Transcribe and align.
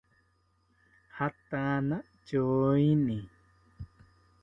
Jatana 1.15 1.97
tyoeni 2.25 3.17